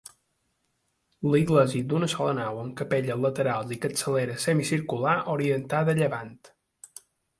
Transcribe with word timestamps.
L'església 1.33 1.83
d'una 1.91 2.09
sola 2.15 2.31
nau 2.39 2.57
amb 2.63 2.73
capelles 2.81 3.21
laterals 3.27 3.75
i 3.75 3.77
capçalera 3.85 4.41
semicircular 4.47 5.15
orientada 5.39 5.95
a 5.97 6.01
llevant. 6.01 6.35